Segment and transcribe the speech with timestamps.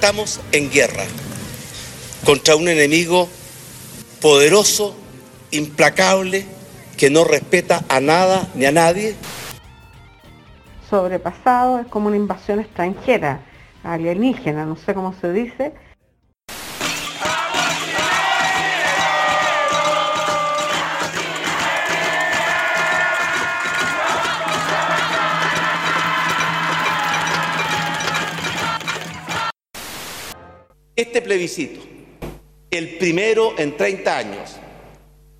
[0.00, 1.02] Estamos en guerra
[2.24, 3.28] contra un enemigo
[4.22, 4.96] poderoso,
[5.50, 6.46] implacable,
[6.96, 9.16] que no respeta a nada ni a nadie.
[10.88, 13.40] Sobrepasado es como una invasión extranjera,
[13.82, 15.72] alienígena, no sé cómo se dice,
[31.28, 31.80] plebiscito,
[32.70, 34.56] el primero en 30 años,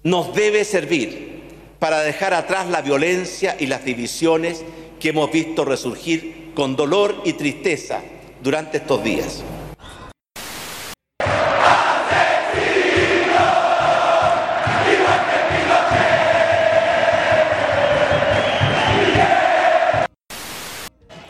[0.02, 1.44] nos debe servir
[1.78, 4.62] para dejar atrás la violencia y las divisiones
[5.00, 8.02] que hemos visto resurgir con dolor y tristeza
[8.42, 9.42] durante estos días.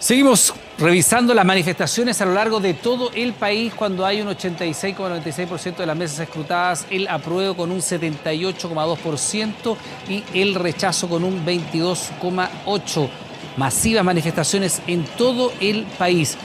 [0.01, 5.77] Seguimos revisando las manifestaciones a lo largo de todo el país cuando hay un 86,96%
[5.77, 9.77] de las mesas escrutadas, el apruebo con un 78,2%
[10.09, 13.09] y el rechazo con un 22,8%.
[13.57, 16.39] Masivas manifestaciones en todo el país.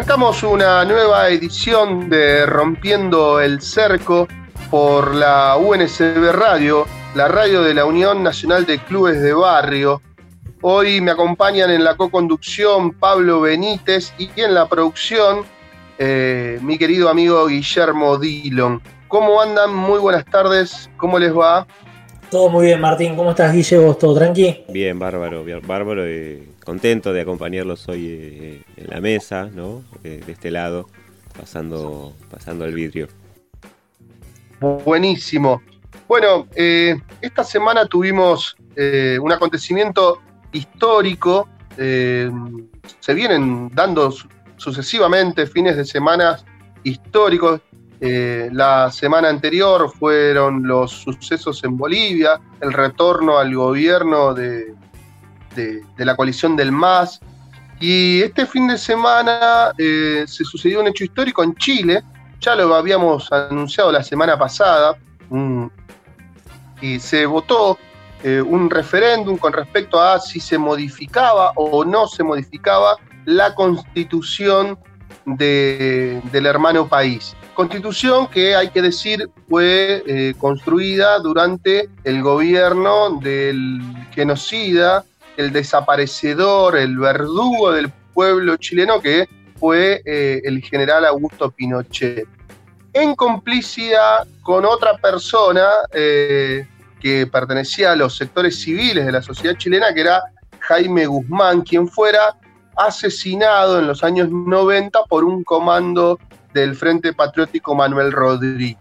[0.00, 4.26] Arrancamos una nueva edición de Rompiendo el Cerco
[4.70, 10.00] por la UNSB Radio, la radio de la Unión Nacional de Clubes de Barrio.
[10.62, 15.44] Hoy me acompañan en la co-conducción Pablo Benítez y en la producción
[15.98, 18.80] eh, mi querido amigo Guillermo Dillon.
[19.06, 19.74] ¿Cómo andan?
[19.74, 21.66] Muy buenas tardes, ¿cómo les va?
[22.30, 23.16] Todo muy bien, Martín.
[23.16, 23.78] ¿Cómo estás, Guille?
[23.78, 24.62] ¿Vos todo tranqui?
[24.68, 26.08] Bien, bárbaro, bien, bárbaro.
[26.08, 29.82] y contento de acompañarlos hoy eh, en la mesa, ¿no?
[30.04, 30.86] Eh, de este lado,
[31.36, 33.08] pasando, pasando el vidrio.
[34.60, 35.60] Buenísimo.
[36.06, 41.48] Bueno, eh, esta semana tuvimos un acontecimiento histórico.
[41.76, 44.14] se vienen dando
[44.56, 46.38] sucesivamente fines de semana
[46.84, 47.60] históricos
[48.00, 54.74] eh, la semana anterior fueron los sucesos en Bolivia, el retorno al gobierno de,
[55.98, 57.20] la coalición del MAS.
[57.78, 62.02] Y este fin de semana eh, se sucedió un hecho histórico en Chile,
[62.40, 64.96] ya lo habíamos anunciado la semana pasada,
[66.80, 67.78] y se votó
[68.22, 72.96] eh, un referéndum con respecto a si se modificaba o no se modificaba
[73.26, 74.78] la constitución
[75.26, 77.36] del hermano país.
[77.54, 83.80] Constitución que hay que decir fue eh, construida durante el gobierno del
[84.12, 85.04] genocida,
[85.36, 89.28] el desaparecedor, el verdugo del pueblo chileno que
[89.58, 92.26] fue eh, el general Augusto Pinochet.
[92.92, 96.66] En complicidad con otra persona eh,
[97.00, 100.22] que pertenecía a los sectores civiles de la sociedad chilena, que era
[100.60, 102.36] Jaime Guzmán, quien fuera
[102.76, 106.18] asesinado en los años 90 por un comando
[106.52, 108.76] del Frente Patriótico Manuel Rodríguez.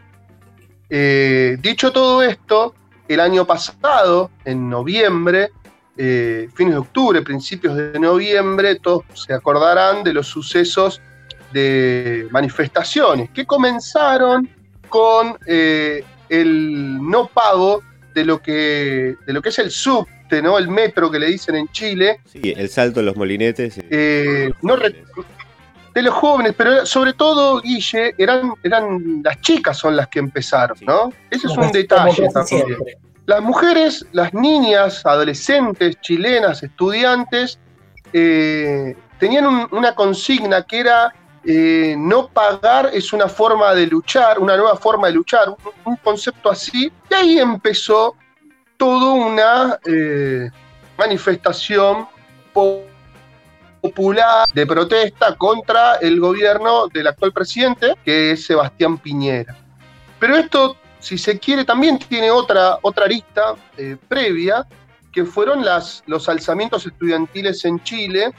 [0.89, 2.73] Eh, dicho todo esto,
[3.07, 5.51] el año pasado, en noviembre,
[5.97, 11.01] eh, fines de octubre, principios de noviembre, todos se acordarán de los sucesos
[11.53, 14.49] de manifestaciones que comenzaron
[14.87, 17.81] con eh, el no pago
[18.13, 20.57] de lo que, de lo que es el subte, ¿no?
[20.57, 22.21] el metro que le dicen en Chile.
[22.25, 23.79] Sí, el salto de los molinetes.
[24.61, 24.75] no,
[25.93, 30.77] de los jóvenes, pero sobre todo, Guille, eran, eran las chicas son las que empezaron,
[30.81, 31.11] ¿no?
[31.29, 32.77] Ese es un detalle también.
[33.25, 37.59] Las mujeres, las niñas, adolescentes, chilenas, estudiantes,
[38.11, 41.13] eh, tenían una consigna que era
[41.43, 46.49] eh, no pagar es una forma de luchar, una nueva forma de luchar, un, concepto
[46.49, 48.15] así, y ahí empezó
[48.77, 50.49] toda una eh,
[50.97, 52.07] manifestación
[53.81, 59.57] popular de protesta contra el gobierno del actual presidente, que es Sebastián Piñera.
[60.19, 64.65] Pero esto, si se quiere, también tiene otra, otra arista eh, previa,
[65.11, 68.31] que fueron las, los alzamientos estudiantiles en Chile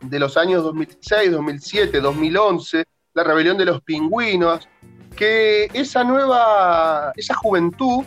[0.00, 4.68] de los años 2006, 2007, 2011, la rebelión de los pingüinos,
[5.16, 8.04] que esa nueva, esa juventud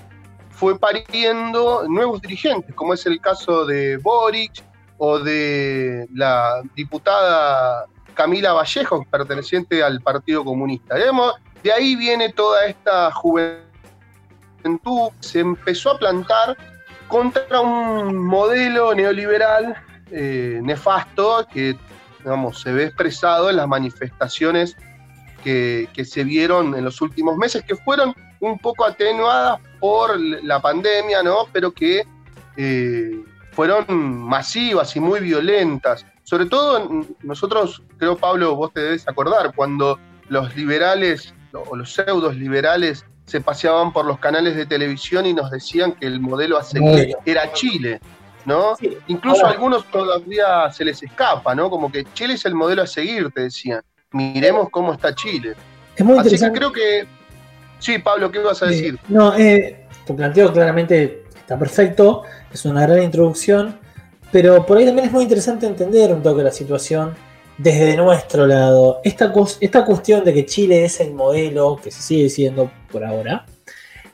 [0.50, 4.64] fue pariendo nuevos dirigentes, como es el caso de Boric,
[4.98, 10.96] o de la diputada Camila Vallejo, perteneciente al Partido Comunista.
[10.96, 13.64] de ahí viene toda esta juventud,
[15.20, 16.58] se empezó a plantar
[17.08, 19.76] contra un modelo neoliberal
[20.12, 21.76] eh, nefasto que
[22.54, 24.78] se ve expresado en las manifestaciones
[25.44, 31.22] que, se vieron en los últimos meses, que fueron un poco atenuadas por la pandemia,
[31.22, 31.48] ¿no?
[31.52, 32.04] Pero que
[32.56, 33.24] eh,
[33.56, 36.06] fueron masivas y muy violentas.
[36.24, 36.90] Sobre todo
[37.22, 43.42] nosotros, creo Pablo, vos te debes acordar, cuando los liberales o los pseudos liberales se
[43.42, 47.52] paseaban por los canales de televisión y nos decían que el modelo a seguir era
[47.54, 48.00] Chile.
[48.46, 48.76] ¿no?
[49.08, 51.70] Incluso a algunos todavía se les escapa, ¿no?
[51.70, 53.82] Como que Chile es el modelo a seguir, te decían.
[54.12, 55.54] Miremos cómo está Chile.
[55.96, 57.08] Es muy Así que creo que.
[57.80, 58.98] Sí, Pablo, ¿qué vas a decir?
[59.08, 62.24] no, eh, tu planteo claramente está perfecto,
[62.54, 63.80] es una gran introducción,
[64.32, 67.16] pero por ahí también es muy interesante entender un toque la situación
[67.58, 69.00] desde nuestro lado.
[69.04, 73.46] Esta, esta cuestión de que Chile es el modelo que se sigue diciendo por ahora,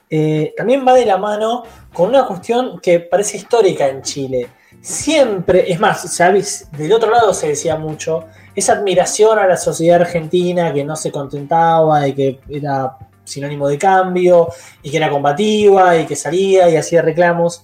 [0.10, 1.64] eh, también va de la mano
[1.94, 4.50] con una cuestión que parece histórica en Chile.
[4.82, 6.70] Siempre, es más, ¿sabes?
[6.72, 8.26] del otro lado se decía mucho,
[8.56, 13.78] esa admiración a la sociedad argentina que no se contentaba y que era sinónimo de
[13.78, 14.50] cambio
[14.82, 17.64] y que era combativa y que salía y hacía reclamos.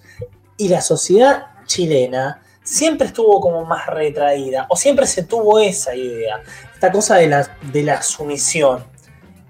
[0.57, 6.41] Y la sociedad chilena siempre estuvo como más retraída o siempre se tuvo esa idea,
[6.73, 8.83] esta cosa de la, de la sumisión.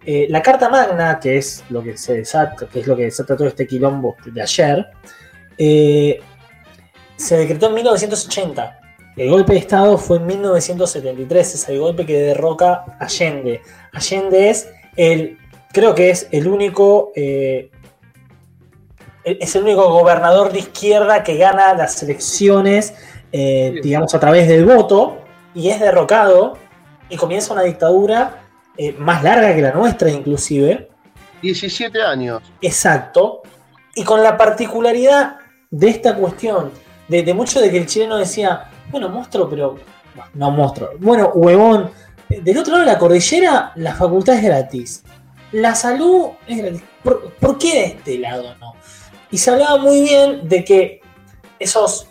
[0.05, 3.35] Eh, la Carta Magna, que es lo que se desata, que es lo que desata
[3.35, 4.85] todo este quilombo de ayer,
[5.57, 6.19] eh,
[7.15, 8.79] se decretó en 1980.
[9.15, 13.61] El golpe de Estado fue en 1973, es el golpe que derroca Allende.
[13.93, 14.67] Allende es
[14.97, 15.37] el,
[15.71, 17.71] creo que es el único, eh,
[19.25, 22.93] es el único gobernador de izquierda que gana las elecciones,
[23.31, 25.17] digamos, a través del voto,
[25.53, 26.57] y es derrocado
[27.09, 28.45] y comienza una dictadura
[28.77, 30.89] eh, más larga que la nuestra inclusive.
[31.41, 32.41] 17 años.
[32.61, 33.41] Exacto.
[33.95, 35.37] Y con la particularidad
[35.71, 36.71] de esta cuestión,
[37.07, 39.77] de, mucho de que el chileno decía, bueno, monstruo, pero...
[40.33, 40.91] No, monstruo.
[40.99, 41.91] Bueno, huevón.
[42.29, 45.03] Del otro lado de la cordillera, la facultad es gratis.
[45.51, 46.83] La salud es gratis.
[47.03, 48.75] ¿Por, qué de este lado no?
[49.35, 51.01] Y se hablaba muy bien de que
[51.59, 52.07] esos,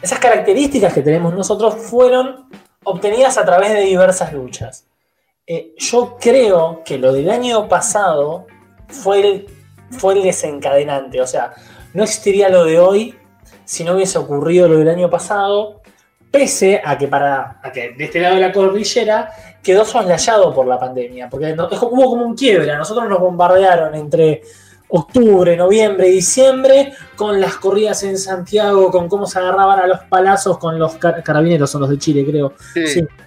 [0.00, 2.48] esas características que tenemos nosotros fueron
[2.84, 4.86] obtenidas a través de diversas luchas.
[5.48, 8.46] Eh, yo creo que lo del año pasado
[8.86, 9.46] fue el,
[9.90, 11.20] fue el desencadenante.
[11.20, 11.54] O sea,
[11.92, 13.18] no existiría lo de hoy
[13.64, 15.82] si no hubiese ocurrido lo del año pasado,
[16.30, 19.28] pese a que, para, que de este lado de la cordillera
[19.60, 22.70] quedó soslayado por la pandemia, porque hubo como un quiebre.
[22.70, 24.42] A nosotros nos bombardearon entre
[24.96, 30.56] octubre, noviembre diciembre, con las corridas en Santiago, con cómo se agarraban a los palazos
[30.58, 32.54] con los carabineros, son los de Chile, creo.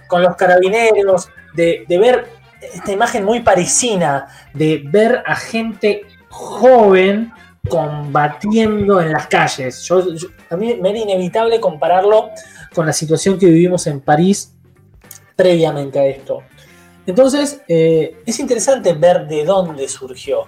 [0.06, 2.26] con los carabineros, de, ver
[2.60, 7.32] esta imagen muy parisina, de ver a gente joven
[7.68, 9.82] combatiendo en las calles.
[9.82, 10.02] Yo,
[10.48, 12.30] a mí me era inevitable compararlo
[12.74, 14.54] con la situación que vivimos en París
[15.36, 16.42] previamente a esto.
[17.06, 20.46] Entonces, eh, es interesante ver de dónde surgió.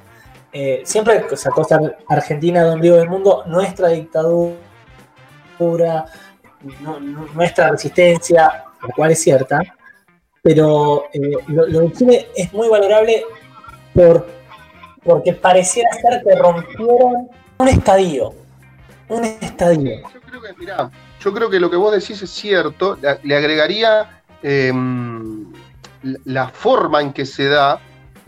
[0.53, 4.57] Eh, siempre esa cosa Argentina de ombligo del mundo, nuestra dictadura,
[7.35, 9.61] nuestra resistencia, la cual es cierta,
[10.43, 13.25] pero eh, lo, de Chile es muy valorable
[13.95, 14.27] por,
[15.05, 18.35] porque pareciera ser que rompieron un estadio.
[19.09, 20.01] Un estadio.
[20.13, 24.23] Yo creo que, mirá, yo creo que lo que vos decís es cierto, le, agregaría
[24.43, 25.53] em,
[26.25, 27.81] la forma en que se da,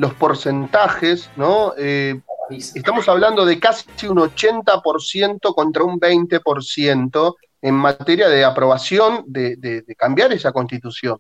[0.03, 1.75] los porcentajes, ¿no?
[1.79, 9.95] Eh, estamos hablando de casi un 80% contra un 20% en materia de aprobación de
[9.97, 11.19] cambiar esa constitución.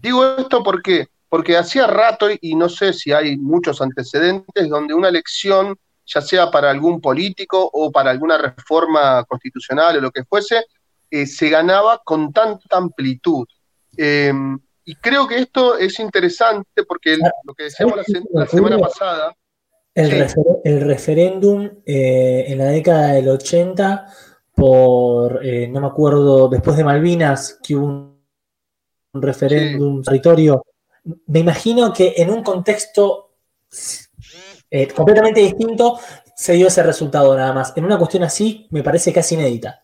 [0.00, 5.08] Digo esto porque, porque hacía rato, y no sé si hay muchos antecedentes, donde una
[5.08, 10.64] elección, ya sea para algún político o para alguna reforma constitucional o lo que fuese,
[11.10, 13.44] eh, se ganaba con tanta amplitud.
[13.96, 17.96] Em, y creo que esto es interesante porque lo que decíamos
[18.32, 19.34] la, semana pasada...
[19.92, 24.06] El, referéndum eh, en la década del 80
[24.54, 28.20] por, eh, no me acuerdo, después de Malvinas, que hubo un
[29.12, 30.64] un referéndum territorio.
[31.26, 33.36] Me imagino que en un contexto
[34.70, 35.98] eh, completamente distinto
[36.36, 37.76] se dio ese resultado nada más.
[37.76, 39.82] En una cuestión así me parece casi inédita.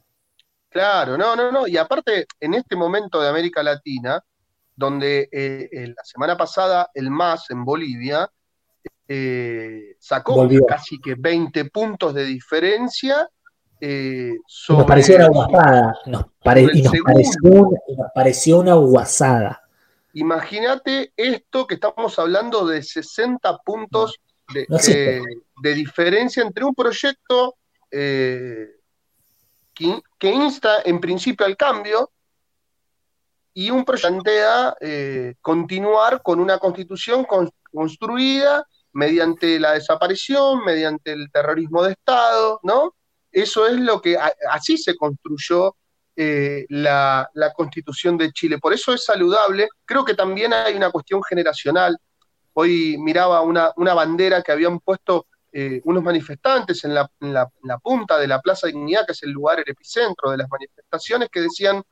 [0.69, 1.67] Claro, no, no, no.
[1.67, 4.23] Y aparte, en este momento de América Latina,
[4.76, 8.30] donde eh, la semana pasada el MAS en Bolivia
[9.09, 13.28] eh, sacó casi que 20 puntos de diferencia
[13.80, 14.35] eh,
[14.68, 15.95] nos pareció una guasada.
[16.06, 16.25] Nos,
[16.73, 16.95] y nos
[18.14, 19.62] pareció una, guasada.
[20.14, 24.18] Imagínate esto que estamos hablando de 60 puntos
[24.52, 27.56] de, diferencia entre un proyecto
[27.90, 28.76] eh,
[29.75, 32.11] que, insta en principio al cambio
[33.59, 34.31] y un proyecto
[34.81, 37.27] eh, continuar con una constitución
[37.73, 42.95] construida mediante la desaparición, mediante el terrorismo de Estado, ¿no?
[43.33, 44.19] Eso es lo que,
[44.51, 45.75] así se construyó
[46.15, 48.59] eh, la, constitución de Chile.
[48.59, 49.69] Por eso es saludable.
[49.87, 51.97] Creo que también hay una cuestión generacional.
[52.53, 57.09] Hoy miraba una, bandera que habían puesto eh, unos manifestantes en la,
[57.83, 61.41] punta de la Plaza Dignidad, que es el lugar, el epicentro de las manifestaciones, que
[61.41, 61.83] decían,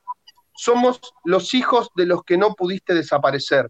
[0.55, 3.69] somos los hijos de los que no pudiste desaparecer.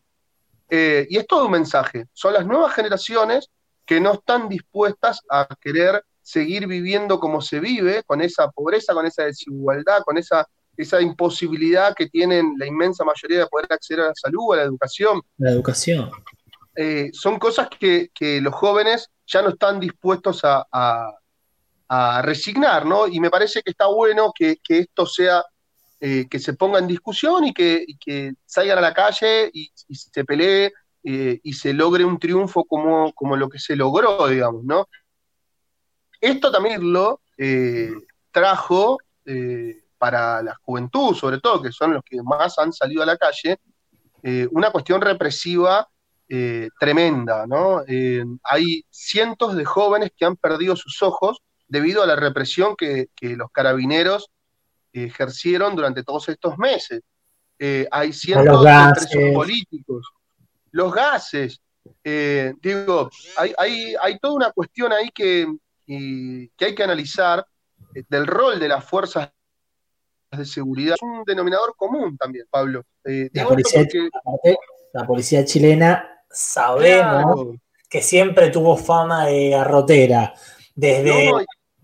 [0.70, 2.06] Eh, y es todo un mensaje.
[2.14, 3.50] Son las nuevas generaciones
[3.86, 9.06] que no están dispuestas a querer seguir viviendo como se vive, con esa pobreza, con
[9.06, 14.08] esa desigualdad, con esa, esa imposibilidad que tienen la inmensa mayoría de poder acceder a
[14.08, 15.22] la salud, a la educación.
[15.38, 16.10] La educación.
[16.76, 18.10] Eh, son cosas que,
[18.42, 21.12] los jóvenes ya no están dispuestos a,
[22.24, 23.08] resignar, ¿no?
[23.08, 25.44] Y me parece que está bueno que, esto sea,
[26.08, 30.72] eh, que se ponga en discusión y que, salgan a la calle y, se pelee
[31.04, 34.88] eh, y se logre un triunfo como, como lo que se logró, digamos, ¿no?
[36.22, 37.92] Esto también lo eh,
[38.30, 39.00] trajo
[39.98, 43.58] para la juventud, sobre todo, que son los que más han salido a la calle,
[44.52, 45.90] una cuestión represiva
[46.80, 47.82] tremenda, ¿no?
[48.44, 53.50] hay cientos de jóvenes que han perdido sus ojos debido a la represión que, los
[53.52, 54.30] carabineros
[55.04, 57.02] ejercieron durante todos estos meses.
[57.92, 60.08] hay cientos de presos políticos,
[60.72, 61.62] los gases,
[62.04, 65.48] digo, hay, hay, toda una cuestión ahí que,
[65.86, 67.46] y que hay que analizar
[67.94, 69.32] eh, del rol de las fuerzas
[70.32, 70.96] de seguridad.
[70.96, 72.84] Es un denominador común también, Pablo.
[73.04, 77.58] Eh, la, policía, chilena sabemos
[77.90, 80.34] que siempre tuvo fama de garrotera.
[80.74, 81.32] Desde,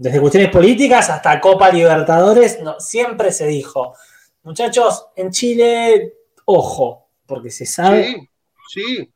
[0.02, 3.96] desde cuestiones políticas hasta Copa Libertadores, no, siempre se dijo,
[4.42, 6.14] muchachos, en Chile,
[6.46, 8.28] ojo, porque se sabe.
[8.68, 9.14] Sí, sí,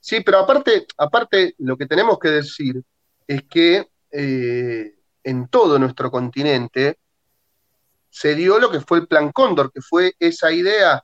[0.00, 2.80] sí, pero aparte, aparte, lo que tenemos que decir
[3.26, 6.98] es que eh, en todo nuestro continente,
[8.08, 11.02] se dio lo que fue el Plan Cóndor, que fue esa idea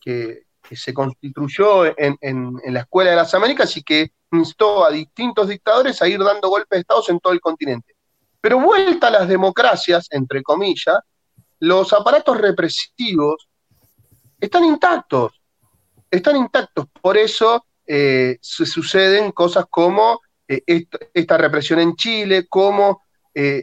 [0.00, 6.00] que, se constituyó en, la Escuela de las Américas y que instó a distintos dictadores
[6.00, 7.96] a ir dando golpes de Estado en todo el continente.
[8.40, 10.98] Pero vuelta a las democracias, entre comillas,
[11.58, 13.48] los aparatos represivos
[14.40, 15.40] están intactos,
[16.10, 16.86] están intactos.
[17.00, 20.20] Por eso eh, se suceden cosas como
[20.52, 23.62] eh, esta, represión en Chile, como eh,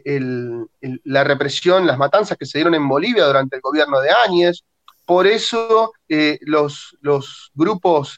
[1.04, 4.62] la represión, las matanzas que se dieron en Bolivia durante el gobierno de Áñez.
[5.04, 8.16] Por eso eh, los, los, grupos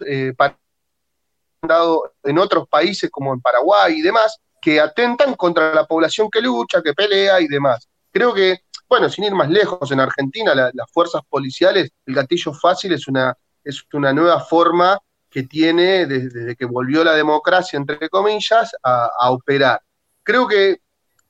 [1.62, 6.40] dado en otros países como en Paraguay y demás, que atentan contra la población que
[6.40, 7.88] lucha, que pelea y demás.
[8.10, 12.92] Creo que, bueno, sin ir más lejos, en Argentina las fuerzas policiales, el gatillo fácil
[12.92, 14.98] es una, es una nueva forma
[15.30, 19.80] que tiene desde, que volvió la democracia, entre comillas, a, operar.
[20.22, 20.80] Creo que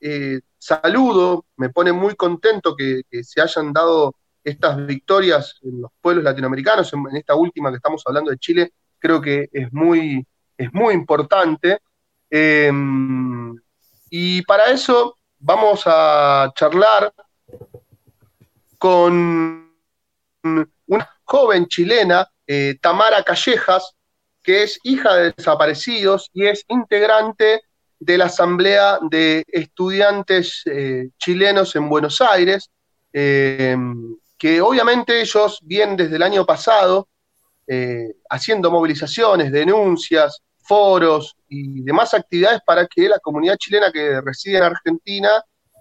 [0.00, 6.24] eh, saludo, me pone muy contento que, se hayan dado estas victorias en los pueblos
[6.24, 10.94] latinoamericanos, en, esta última que estamos hablando de Chile, creo que es muy, es muy
[10.94, 11.80] importante.
[12.30, 13.56] Em,
[14.08, 17.12] y para eso vamos a charlar
[18.78, 19.68] con
[20.42, 23.94] una joven chilena eh, Tamara Callejas,
[24.42, 27.62] que es hija de desaparecidos y es integrante
[27.98, 32.70] de la Asamblea de Estudiantes eh, Chilenos en Buenos Aires,
[33.12, 33.76] eh,
[34.38, 37.08] que obviamente ellos vienen desde el año pasado
[38.28, 44.62] haciendo movilizaciones, denuncias, foros y demás actividades para que la comunidad chilena que reside en
[44.62, 45.30] Argentina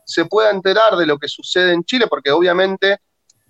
[0.04, 2.98] se pueda enterar de lo que sucede en Chile, porque obviamente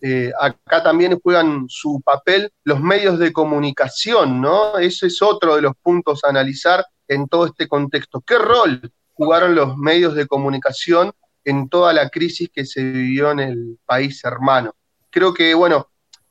[0.01, 4.77] eh, acá también juegan su papel los medios de comunicación, ¿no?
[4.77, 8.19] Ese es otro de los puntos a analizar en todo este contexto.
[8.19, 11.13] ¿Qué rol jugaron los medios de comunicación
[11.45, 14.75] en toda la crisis que se vivió en el país hermano?
[15.09, 15.87] Creo que, bueno,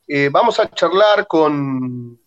[0.07, 2.21] eh, vamos a charlar con,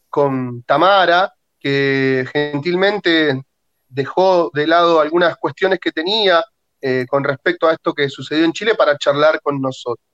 [0.65, 3.43] Tamara, que gentilmente
[3.87, 6.43] dejó de lado algunas cuestiones que tenía
[6.81, 10.05] eh, con respecto a esto que sucedió en Chile para charlar con nosotros.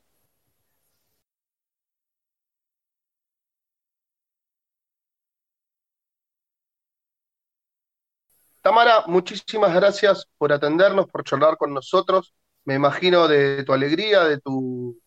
[8.62, 12.34] Tamara, muchísimas gracias por atendernos, por charlar con nosotros.
[12.66, 15.00] Me imagino de tu alegría, de tu,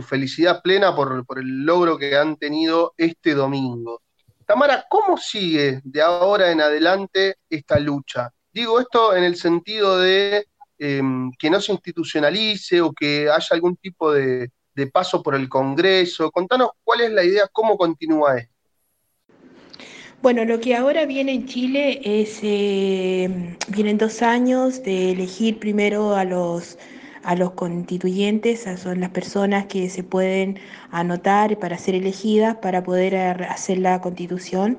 [0.00, 4.00] felicidad plena por, el logro que han tenido este domingo.
[4.46, 8.30] Tamara, ¿cómo sigue de ahora en adelante esta lucha?
[8.52, 10.46] Digo esto en el sentido de
[10.78, 14.50] em, que no se institucionalice o que haya algún tipo de,
[14.92, 16.30] paso por el Congreso.
[16.30, 18.52] Contanos cuál es la idea, cómo continúa esto.
[20.22, 26.14] Bueno, lo que ahora viene en Chile es, eh, vienen dos años de elegir primero
[26.14, 26.78] a los,
[27.24, 30.58] a los constituyentes, son las personas que se pueden
[30.90, 34.78] anotar para ser elegidas para poder hacer la constitución.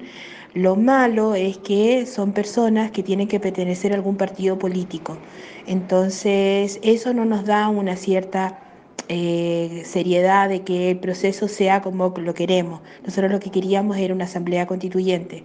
[0.54, 5.18] Lo malo es que son personas que tienen que pertenecer a algún partido político.
[5.66, 8.60] Entonces, eso no nos da una cierta
[9.10, 12.82] eh, seriedad de que el proceso sea como lo queremos.
[13.06, 15.44] Nosotros lo que queríamos era una asamblea constituyente.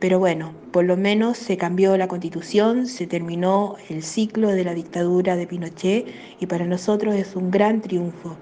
[0.00, 4.74] Pero bueno, por lo menos se cambió la constitución, se terminó el ciclo de la
[4.74, 6.06] dictadura de Pinochet
[6.40, 8.36] y para nosotros es un gran triunfo.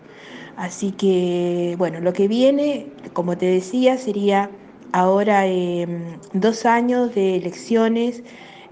[0.57, 4.51] Así que, bueno, lo que viene, como te decía, sería
[4.93, 8.23] ahora em, dos años de elecciones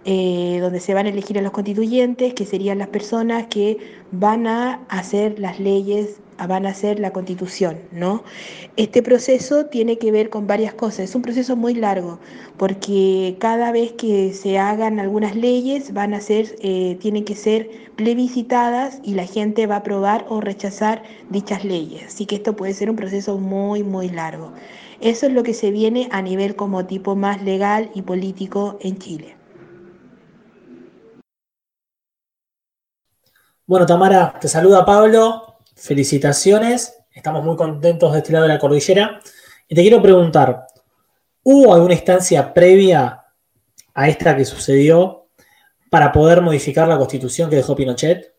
[0.05, 3.79] eh, donde se van a elegir a los constituyentes, que serían las personas que
[4.13, 8.25] van a hacer las leyes, van a hacer la constitución, ¿no?
[8.77, 12.19] Este proceso tiene que ver con varias cosas, es un proceso muy largo,
[12.59, 17.71] porque cada vez que se hagan algunas leyes van a ser, eh, tienen que ser
[17.97, 22.75] plebiscitadas y la gente va a aprobar o rechazar dichas leyes, así que esto puede
[22.75, 24.53] ser un proceso muy, muy largo.
[25.01, 28.99] Eso es lo que se viene a nivel como tipo más legal y político en
[28.99, 29.37] Chile.
[33.67, 35.56] Bueno, Tamara, te saluda Pablo.
[35.77, 36.97] Felicitaciones.
[37.13, 39.21] Estamos muy contentos de este lado de la cordillera.
[39.69, 40.67] Y te quiero preguntar,
[41.43, 43.25] ¿hubo alguna instancia previa
[43.93, 45.29] a esta que sucedió
[45.91, 48.35] para poder modificar la constitución que dejó Pinochet?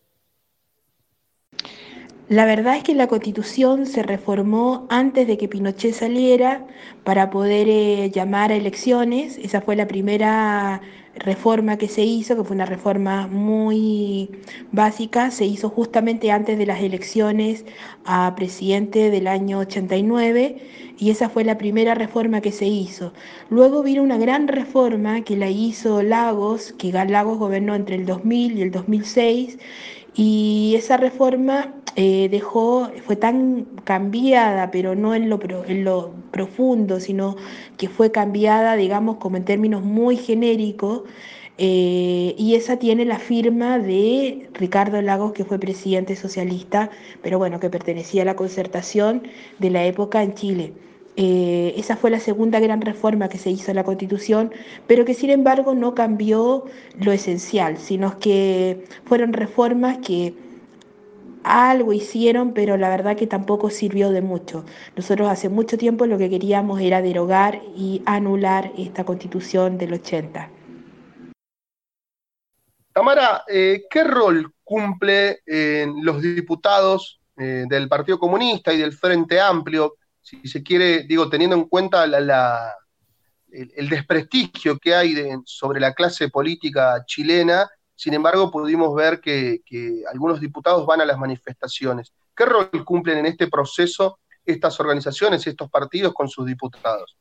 [2.27, 6.65] La verdad es que la constitución se reformó antes de que Pinochet saliera
[7.03, 9.37] para poder eh, llamar a elecciones.
[9.37, 10.81] Esa fue la primera
[11.19, 14.29] reforma que se hizo, que fue una reforma muy
[14.71, 17.65] básica, se hizo justamente antes de las elecciones
[18.05, 20.57] a presidente del año 89
[20.99, 23.13] y esa fue la primera reforma que se hizo.
[23.49, 28.57] Luego vino una gran reforma que la hizo Lagos, que Lagos gobernó entre el 2000
[28.57, 29.57] y el 2006
[30.17, 36.99] y esa reforma eh, dejó, fue tan cambiada, pero no en lo, en lo profundo,
[36.99, 37.35] sino
[37.77, 41.03] que fue cambiada, digamos, como en términos muy genéricos,
[41.59, 46.89] eh, y esa tiene la firma de Ricardo Lagos, que fue presidente socialista,
[47.23, 49.23] pero bueno, que pertenecía a la concertación
[49.59, 50.73] de la época en Chile.
[51.19, 54.53] Eh, esa fue la segunda gran reforma que se hizo a la Constitución,
[54.85, 56.65] pero que sin embargo no cambió
[56.99, 60.35] lo esencial, sino que fueron reformas que
[61.43, 64.63] algo hicieron, pero la verdad que tampoco sirvió de mucho.
[64.95, 70.51] Nosotros hace mucho tiempo lo que queríamos era derogar y anular esta Constitución del 80.
[72.93, 75.39] Tamara, eh, ¿qué rol cumple
[76.03, 79.95] los diputados eh, del Partido Comunista y del Frente Amplio
[80.27, 87.01] si se quiere, digo, teniendo en cuenta el, desprestigio que hay sobre la clase política
[87.05, 92.11] chilena, sin embargo, pudimos ver que, que algunos diputados van a las manifestaciones.
[92.35, 97.17] ¿Qué rol cumplen en este proceso estas organizaciones, estos partidos con sus diputados?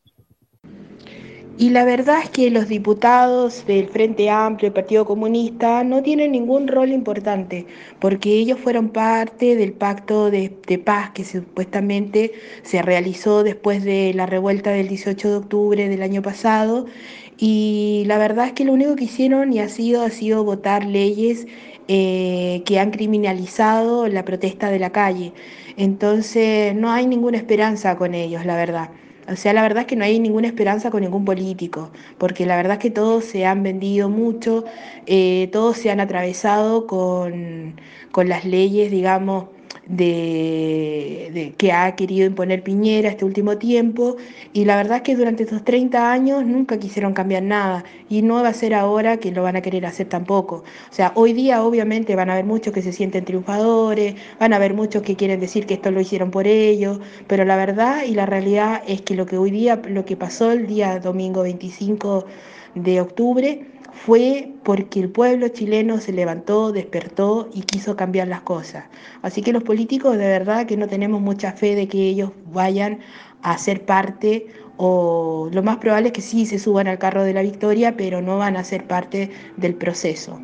[1.58, 6.32] Y la verdad es que los diputados del Frente Amplio, el Partido Comunista, no tienen
[6.32, 7.66] ningún rol importante,
[7.98, 10.50] porque ellos fueron parte del pacto de,
[10.84, 16.20] paz que supuestamente se realizó después de la revuelta del 18 de octubre del año
[16.20, 16.86] pasado.
[17.38, 20.84] Y la verdad es que lo único que hicieron y ha sido, ha sido votar
[20.84, 21.46] leyes
[21.88, 25.32] eh, que han criminalizado la protesta de la calle.
[25.78, 28.90] Entonces no hay ninguna esperanza con ellos, la verdad.
[29.28, 32.56] O sea, la verdad es que no hay ninguna esperanza con ningún político, porque la
[32.56, 34.64] verdad es que todos se han vendido mucho,
[35.06, 37.80] eh, todos se han atravesado con,
[38.12, 39.46] con las leyes, digamos,
[39.88, 44.16] de, que ha querido imponer Piñera este último tiempo
[44.52, 48.42] y la verdad es que durante estos 30 años nunca quisieron cambiar nada y no
[48.42, 50.64] va a ser ahora que lo van a querer hacer tampoco.
[50.90, 54.56] O sea, hoy día obviamente van a haber muchos que se sienten triunfadores, van a
[54.56, 58.14] haber muchos que quieren decir que esto lo hicieron por ellos, pero la verdad y
[58.14, 62.26] la realidad es que lo que hoy día, lo que pasó el día domingo 25
[62.74, 63.66] de octubre,
[64.04, 68.84] fue porque el pueblo chileno se levantó, despertó y quiso cambiar las cosas.
[69.22, 73.00] Así que los políticos de verdad que no tenemos mucha fe de que ellos vayan
[73.42, 77.32] a ser parte o lo más probable es que sí se suban al carro de
[77.32, 80.40] la victoria, pero no van a ser parte del proceso.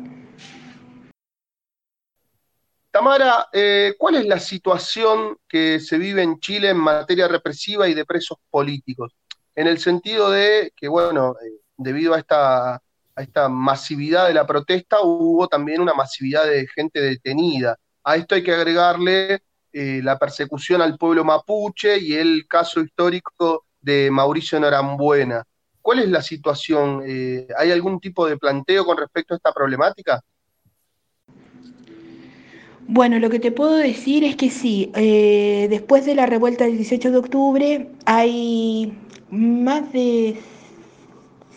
[2.89, 7.93] Tamara, eh, ¿cuál es la situación que se vive en Chile en materia represiva y
[7.93, 9.15] de presos políticos?
[9.55, 12.82] En el sentido de que, bueno, eh, debido a esta
[13.15, 17.77] a esta masividad de la protesta hubo también una masividad de gente detenida.
[18.03, 23.65] A esto hay que agregarle eh, la persecución al pueblo mapuche y el caso histórico
[23.81, 25.43] de Mauricio Norambuena.
[25.81, 27.03] ¿Cuál es la situación?
[27.05, 30.21] Eh, ¿Hay algún tipo de planteo con respecto a esta problemática?
[32.85, 36.77] Bueno, lo que te puedo decir es que sí, eh, después de la revuelta del
[36.77, 38.97] 18 de octubre hay
[39.29, 40.37] más de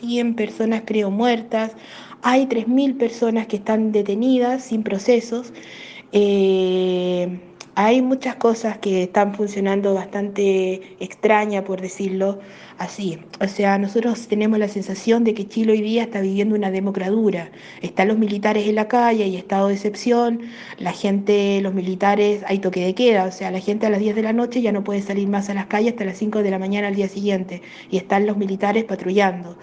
[0.01, 1.73] 100 personas creo muertas,
[2.23, 5.53] hay 3.000 personas que están detenidas sin procesos.
[6.13, 7.39] Eh,
[7.75, 12.39] hay muchas cosas que están funcionando bastante extraña, por decirlo
[12.79, 13.19] así.
[13.41, 17.51] O sea, nosotros tenemos la sensación de que Chile hoy día está viviendo una democradura.
[17.83, 20.43] Están los militares en la calle, hay estado de excepción,
[20.79, 23.25] la gente, los militares, hay toque de queda.
[23.25, 25.49] O sea, la gente a las 10 de la noche ya no puede salir más
[25.51, 27.63] a las calles hasta las 5 de la mañana al día siguiente.
[27.91, 29.57] Y están los militares patrullando.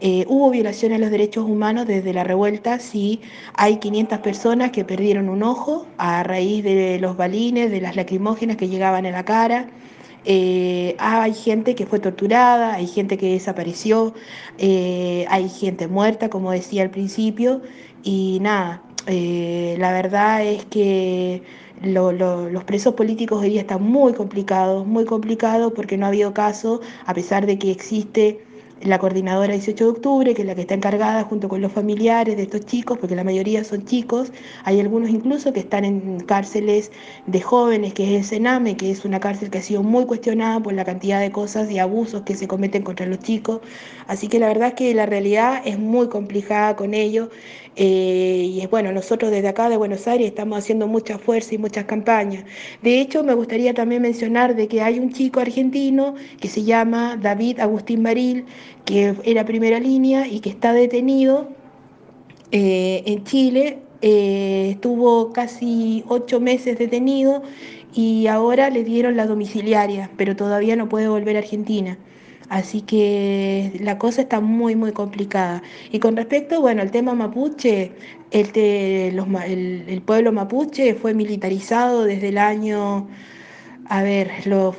[0.00, 3.20] Eh, hubo violaciones a los derechos humanos desde la revuelta, sí,
[3.54, 8.56] hay 500 personas que perdieron un ojo a raíz de los balines, de las lacrimógenas
[8.56, 9.68] que llegaban en la cara.
[10.24, 14.14] Eh, hay gente que fue torturada, hay gente que desapareció,
[14.58, 17.62] eh, hay gente muerta, como decía al principio,
[18.02, 21.42] y nada, la verdad es que
[21.82, 26.80] los presos políticos hoy día están muy complicados, muy complicados porque no ha habido caso,
[27.06, 28.40] a pesar de que existe
[28.84, 32.36] la coordinadora 18 de octubre, que es la que está encargada junto con los familiares
[32.36, 34.32] de estos chicos, porque la mayoría son chicos,
[34.64, 36.92] hay algunos incluso que están en cárceles
[37.26, 40.60] de jóvenes, que es el Sename, que es una cárcel que ha sido muy cuestionada
[40.60, 43.60] por la cantidad de cosas y abusos que se cometen contra los chicos.
[44.06, 47.28] Así que la verdad es que la realidad es muy complicada con ellos.
[47.76, 51.58] Eh, y es bueno, nosotros desde acá de Buenos Aires estamos haciendo mucha fuerza y
[51.58, 52.44] muchas campañas.
[52.82, 57.16] De hecho, me gustaría también mencionar de que hay un chico argentino que se llama
[57.20, 58.46] David Agustín Maril,
[58.84, 61.48] que era primera línea y que está detenido
[62.52, 63.78] eh, en Chile.
[64.02, 67.42] Eh, estuvo casi ocho meses detenido
[67.94, 71.98] y ahora le dieron la domiciliaria, pero todavía no puede volver a Argentina.
[72.48, 75.62] Así que la cosa está muy, muy complicada.
[75.90, 77.92] Y con respecto, bueno, al tema mapuche,
[78.32, 83.08] el, el, pueblo mapuche fue militarizado desde el año,
[83.86, 84.30] a ver,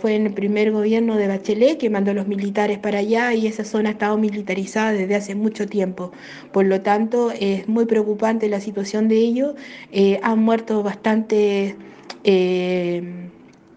[0.02, 3.64] fue en el primer gobierno de Bachelet que mandó los militares para allá y esa
[3.64, 6.12] zona ha estado militarizada desde hace mucho tiempo.
[6.52, 9.56] Por lo tanto, es muy preocupante la situación de ellos.
[9.92, 11.76] Eh, han muerto bastante,
[12.24, 13.30] eh,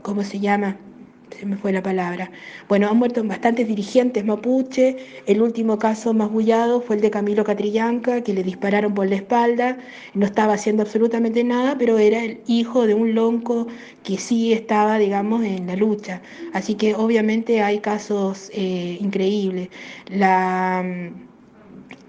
[0.03, 0.79] ¿cómo se llama?
[1.39, 2.31] Se me fue la palabra.
[2.69, 4.97] Bueno, han muerto bastantes dirigentes mapuche.
[5.27, 9.17] El último caso más bullado fue el de Camilo Catrillanca, que le dispararon por la
[9.17, 9.79] espalda.
[10.15, 13.69] No estaba haciendo absolutamente nada, pero era el hijo de un lonco
[14.03, 16.23] que sí estaba, digamos, en la lucha.
[16.53, 19.69] Así que obviamente hay casos eh, increíbles.
[20.07, 20.85] La,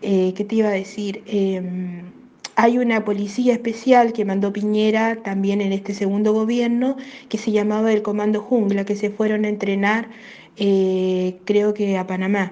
[0.01, 1.23] eh, ¿Qué te iba a decir?
[1.27, 2.18] Em,
[2.61, 6.97] hay una policía especial que mandó Piñera también en este segundo gobierno,
[7.29, 10.09] que se llamaba el Comando Jungla, que se fueron a entrenar,
[10.57, 12.51] eh, creo que a Panamá.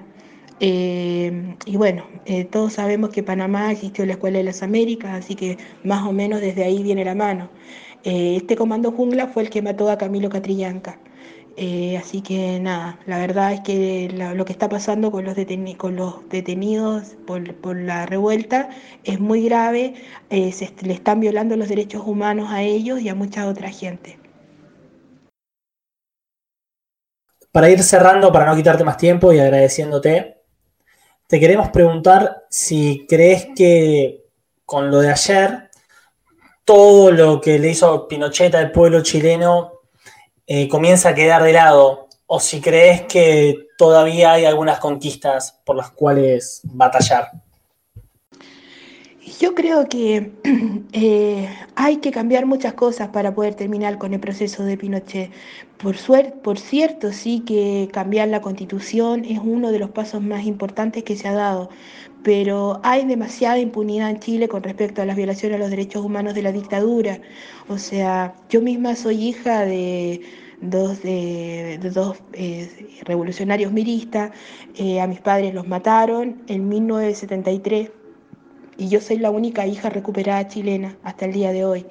[0.61, 5.35] Eh, y bueno, eh, todos sabemos que Panamá existió la Escuela de las Américas, así
[5.35, 7.49] que más o menos desde ahí viene la mano.
[8.03, 10.99] este Comando Jungla fue el que mató a Camilo Catrillanca.
[11.59, 17.15] Eh, así que nada, la verdad es que lo que está pasando con los, detenidos
[17.25, 18.69] por, la revuelta
[19.03, 19.95] es muy grave,
[20.29, 24.19] eh, se le están violando los derechos humanos a ellos y a mucha otra gente.
[27.51, 30.43] Para ir cerrando, para no quitarte más tiempo y agradeciéndote,
[31.25, 34.27] te queremos preguntar si crees que
[34.63, 35.71] con lo de ayer,
[36.63, 39.76] todo lo que le hizo Pinochet al pueblo chileno
[40.47, 45.75] eh, comienza a quedar de lado o si crees que todavía hay algunas conquistas por
[45.75, 47.31] las cuales batallar.
[49.39, 50.31] Yo creo que
[50.93, 55.31] eh, hay que cambiar muchas cosas para poder terminar con el proceso de Pinochet.
[55.77, 60.45] Por, suerte, por cierto, sí que cambiar la constitución es uno de los pasos más
[60.45, 61.69] importantes que se ha dado,
[62.27, 66.33] pero hay demasiada impunidad en Chile con respecto a las violaciones a los derechos humanos
[66.35, 67.21] de la dictadura.
[67.69, 70.19] O sea, yo misma soy hija de
[70.59, 71.79] dos, eh,
[73.05, 74.31] revolucionarios miristas,
[74.75, 77.91] eh, a mis padres los mataron en 1973
[78.77, 81.85] y yo soy la única hija recuperada chilena hasta el día de hoy.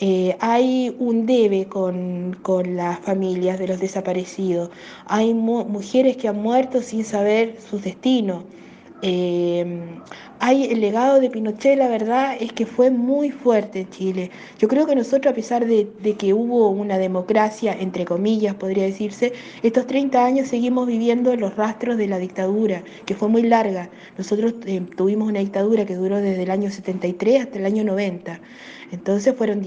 [0.00, 2.36] Eh, hay un debe con,
[2.74, 4.70] las familias de los desaparecidos.
[5.06, 8.57] Hay mujeres que han muerto sin saber su destino.
[9.02, 10.00] Eh,
[10.40, 14.30] hay el legado de Pinochet, la verdad es que fue muy fuerte en Chile.
[14.58, 19.32] Yo creo que nosotros, a pesar de, que hubo una democracia, entre comillas, podría decirse,
[19.62, 23.90] estos 30 años seguimos viviendo los rastros de la dictadura, que fue muy larga.
[24.16, 28.40] Nosotros eh, tuvimos una dictadura que duró desde el año 73 hasta el año 90.
[28.92, 29.62] Entonces fueron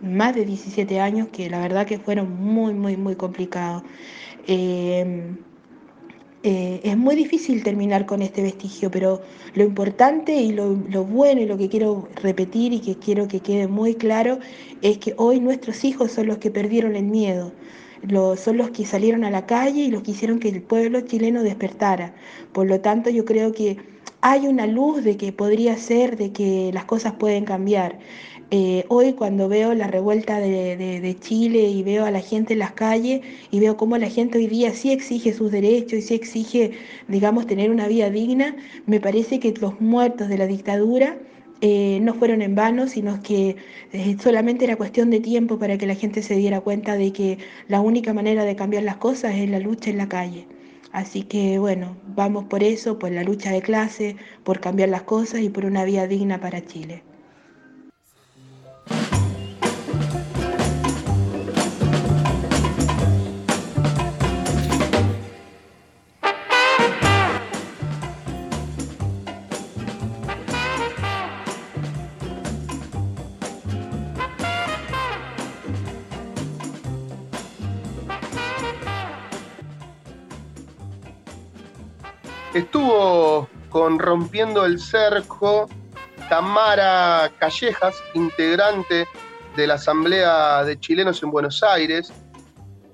[0.00, 3.82] más de 17 años que la verdad que fueron muy, muy, muy complicados.
[4.46, 5.36] Eh,
[6.44, 9.22] eh, es muy difícil terminar con este vestigio, pero
[9.54, 10.74] lo importante y lo,
[11.04, 14.40] bueno y lo que quiero repetir y que quiero que quede muy claro
[14.82, 17.52] es que hoy nuestros hijos son los que perdieron el miedo,
[18.02, 21.02] lo, son los que salieron a la calle y los que hicieron que el pueblo
[21.02, 22.14] chileno despertara.
[22.52, 23.76] Por lo tanto, yo creo que
[24.20, 27.98] hay una luz de que podría ser, de que las cosas pueden cambiar.
[28.54, 32.72] Eh, hoy cuando veo la revuelta de, Chile y veo a la gente en las
[32.72, 36.72] calles y veo cómo la gente hoy día sí exige sus derechos y sí exige,
[37.08, 41.16] digamos, tener una vida digna, me parece que los muertos de la dictadura
[41.62, 43.56] eh, no fueron en vano, sino que
[43.92, 47.38] eh, solamente era cuestión de tiempo para que la gente se diera cuenta de que
[47.68, 50.46] la única manera de cambiar las cosas es la lucha en la calle.
[50.92, 55.40] Así que bueno, vamos por eso, por la lucha de clase, por cambiar las cosas
[55.40, 57.02] y por una vida digna para Chile.
[83.98, 85.68] Rompiendo el Cerco
[86.28, 89.06] Tamara Callejas, integrante
[89.56, 92.12] de la Asamblea de Chilenos en Buenos Aires,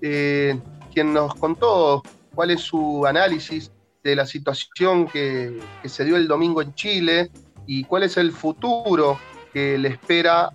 [0.00, 0.58] eh,
[0.92, 2.02] quien nos contó
[2.34, 3.70] cuál es su análisis
[4.02, 7.30] de la situación que, se dio el domingo en Chile
[7.66, 9.18] y cuál es el futuro
[9.52, 10.50] que le espera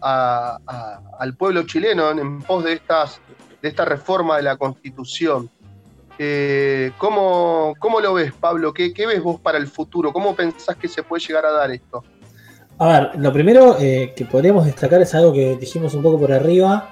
[1.19, 2.81] al pueblo chileno en pos de
[3.61, 5.49] esta reforma de la Constitución.
[6.19, 8.73] Eh, ¿cómo, ¿cómo, lo ves, Pablo?
[8.73, 10.13] ¿Qué, ¿Qué, ves vos para el futuro?
[10.13, 12.03] ¿Cómo pensás que se puede llegar a dar esto?
[12.77, 16.31] A ver, lo primero eh, que podríamos destacar es algo que dijimos un poco por
[16.31, 16.89] arriba,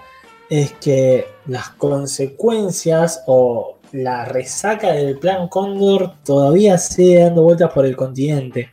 [0.50, 7.86] es que las consecuencias o la resaca del plan Cóndor todavía sigue dando vueltas por
[7.86, 8.72] el continente.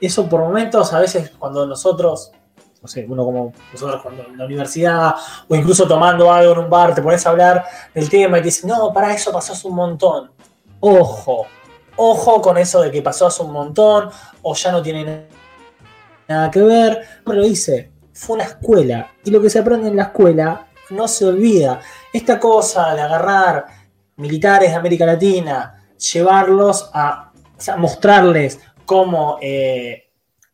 [0.00, 2.32] Eso por momentos, a veces cuando nosotros
[2.82, 5.14] no sé, uno como nosotros cuando en la universidad
[5.48, 7.64] o incluso tomando algo en un bar, te pones a hablar
[7.94, 10.30] del tema y te dicen, no, para eso pasó hace un montón.
[10.80, 11.46] Ojo,
[11.96, 14.08] ojo con eso de que pasó hace un montón
[14.42, 15.26] o ya no tiene
[16.26, 17.02] nada que ver.
[17.24, 21.26] Pero dice, fue una escuela y lo que se aprende en la escuela no se
[21.26, 21.80] olvida.
[22.12, 23.66] Esta cosa de agarrar
[24.16, 27.32] militares de América Latina, llevarlos a,
[27.76, 29.38] mostrarles cómo...
[29.42, 30.09] Eh,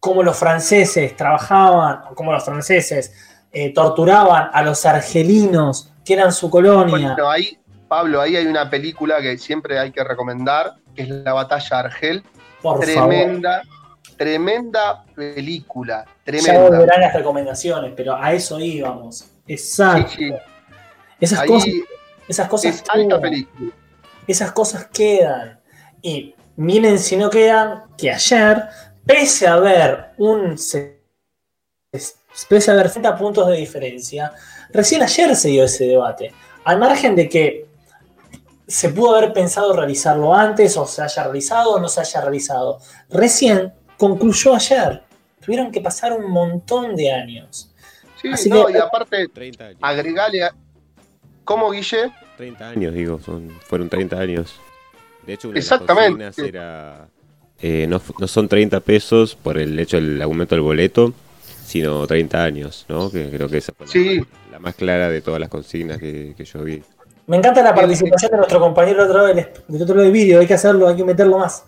[0.07, 3.13] cómo los franceses trabajaban, cómo los franceses
[3.51, 7.09] eh, torturaban a los argelinos, que eran su colonia.
[7.15, 11.33] Bueno, ahí, Pablo, ahí hay una película que siempre hay que recomendar, que es La
[11.33, 12.23] Batalla Argel.
[12.63, 14.17] Por tremenda, favor.
[14.17, 16.05] tremenda película.
[16.23, 16.53] Tremenda.
[16.55, 19.29] Ya volverán las recomendaciones, pero a eso íbamos.
[19.49, 20.09] Exacto.
[20.17, 20.35] Sí, sí.
[21.19, 21.69] Esas, Ahí cosas,
[22.29, 23.21] esas cosas Es alta quedan.
[23.21, 23.73] película.
[24.29, 25.59] Esas cosas quedan.
[26.01, 28.69] Y miren si no quedan, que ayer
[29.07, 30.57] pese a haber un
[32.49, 34.33] pese a haber 30 puntos de diferencia,
[34.71, 36.33] recién ayer se dio ese debate.
[36.65, 37.67] Al margen de que
[38.67, 42.81] se pudo haber pensado realizarlo antes, o se haya realizado o no se haya realizado.
[43.09, 45.03] Recién concluyó ayer.
[45.41, 47.73] Tuvieron que pasar un montón de años.
[48.21, 49.79] Sí, Así no, que- y aparte, 30 años.
[49.81, 50.43] agregale.
[50.45, 50.55] a-
[51.45, 52.11] ¿Cómo, Guille?
[52.37, 54.59] 30 años, digo, son, fueron 30 años.
[55.25, 56.49] De hecho, una de las Exactamente.
[56.49, 57.09] era.
[57.61, 61.13] Eh, no, no son 30 pesos por el hecho del aumento del boleto,
[61.65, 63.11] sino 30 años, ¿no?
[63.11, 64.21] Que creo que esa fue la, Sí.
[64.53, 66.83] la más clara de todas las consignas que, que yo vi.
[67.27, 70.13] Me encanta la participación de nuestro compañero del otro lado del, del otro lado del
[70.13, 70.39] vídeo.
[70.41, 71.65] Hay que hacerlo, hay que meterlo más.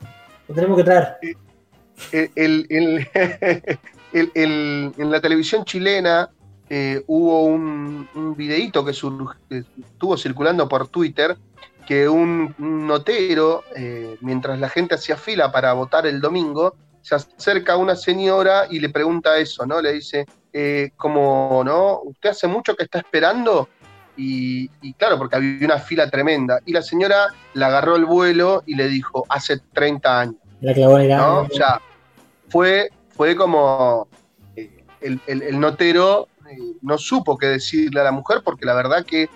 [0.47, 1.17] Lo tenemos que traer.
[2.13, 3.09] el- el- el-
[4.13, 6.31] el- el- en la televisión chilena
[6.71, 11.37] eh, hubo un, un videíto que, sur- que estuvo circulando por Twitter
[11.89, 17.15] que un, un notero, eh, mientras la gente hacía fila para votar el domingo, se
[17.15, 19.81] acerca a una señora y le pregunta eso, ¿no?
[19.81, 22.01] Le dice, eh, como, ¿no?
[22.05, 23.71] ¿Usted hace mucho que está esperando?
[24.19, 26.61] Y, y claro, porque había una fila tremenda.
[26.67, 30.37] Y la señora le agarró el vuelo y le dijo, hace 30 años.
[30.61, 31.17] La.
[31.17, 31.41] ¿no?
[31.41, 31.81] O sea,
[32.51, 34.09] fue, fue como
[34.57, 38.75] eh, el, el- el notero eh, no supo qué decirle a la mujer porque la
[38.75, 39.31] verdad que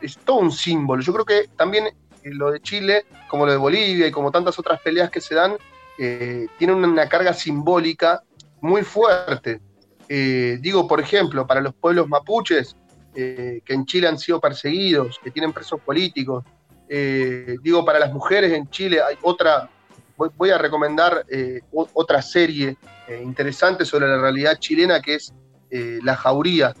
[0.00, 1.02] es, todo un símbolo.
[1.02, 1.92] Yo creo que también eh,
[2.22, 5.56] lo de Chile, como lo de Bolivia y como tantas otras peleas que se dan,
[5.98, 8.22] eh, tiene una, carga simbólica
[8.60, 9.60] muy fuerte.
[10.08, 12.76] Eh, digo, por ejemplo, para los pueblos mapuches,
[13.14, 16.44] que en Chile han sido perseguidos, que tienen presos políticos.
[16.88, 19.68] Digo, para las mujeres en Chile hay otra,
[20.16, 21.26] voy, a recomendar
[21.70, 22.74] otra serie
[23.22, 25.34] interesante sobre la realidad chilena que es
[25.70, 26.72] La Jauría.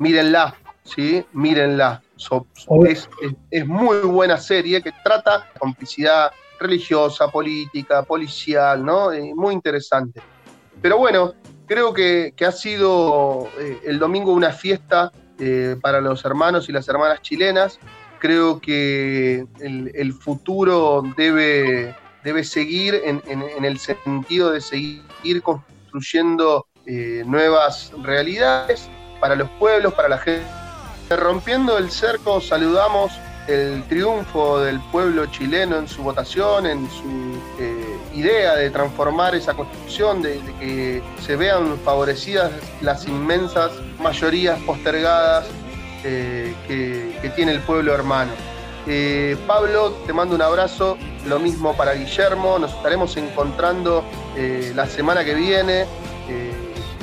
[0.00, 1.24] Mírenla, ¿sí?
[1.32, 2.02] Mírenla.
[2.88, 3.08] es,
[3.50, 9.12] es, muy buena serie que trata complicidad religiosa, política, policial, ¿no?
[9.12, 10.20] Eh, muy interesante.
[10.82, 11.34] Pero bueno,
[11.66, 16.88] creo que, ha sido eh, el domingo una fiesta eh, para los hermanos y las
[16.88, 17.78] hermanas chilenas.
[18.18, 26.66] Creo que el, futuro debe, debe seguir en, el sentido de seguir construyendo
[27.24, 30.46] nuevas realidades para los pueblos, para la gente.
[31.10, 33.12] Rompiendo el cerco, saludamos
[33.48, 39.54] el triunfo del pueblo chileno en su votación, en su eh, idea de transformar esa
[39.54, 45.46] constitución, de, que se vean favorecidas las inmensas mayorías postergadas
[46.04, 48.32] eh, que, tiene el pueblo hermano.
[48.86, 54.04] Eh, Pablo, te mando un abrazo, lo mismo para Guillermo, nos estaremos encontrando
[54.74, 55.86] la semana que viene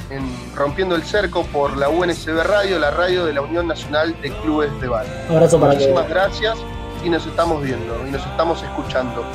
[0.10, 0.24] en
[0.56, 4.70] Rompiendo el Cerco por la UNSB Radio, la radio de la Unión Nacional de Clubes
[4.82, 5.06] de Bar.
[5.30, 6.58] Un abrazo para Muchísimas gracias
[7.04, 9.26] y nos estamos viendo y nos estamos escuchando.